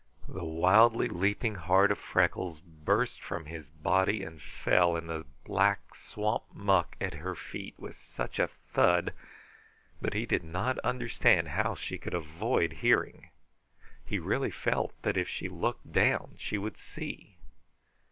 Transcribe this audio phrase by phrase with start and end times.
[0.27, 5.93] The wildly leaping heart of Freckles burst from his body and fell in the black
[5.93, 9.13] swamp muck at her feet with such a thud
[10.01, 13.29] that he did not understand how she could avoid hearing.
[14.03, 17.37] He really felt that if she looked down she would see.